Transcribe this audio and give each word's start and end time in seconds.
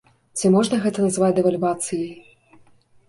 Ці 0.39 0.49
можна 0.55 0.79
гэта 0.85 1.05
назваць 1.05 1.31
дэвальвацыяй? 1.41 2.11